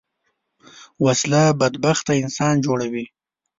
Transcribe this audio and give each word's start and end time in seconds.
وسله 1.05 1.41
بدبخته 1.59 2.11
انسان 2.23 2.55
جوړوي 2.65 3.05